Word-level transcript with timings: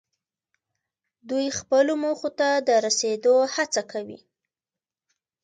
دوی 1.29 1.45
خپلو 1.59 1.93
موخو 2.03 2.29
ته 2.39 2.49
د 2.67 2.69
رسیدو 2.85 3.35
هڅه 3.53 3.81
کوي. 3.91 4.19